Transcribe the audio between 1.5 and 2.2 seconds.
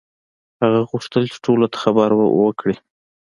ته خبر